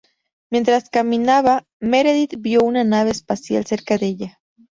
[0.49, 4.41] Mientras caminaba, Meredith vio una nave espacial cerca de ella.